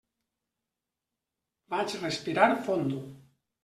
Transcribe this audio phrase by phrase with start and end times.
[1.77, 3.09] Vaig respirar fondo.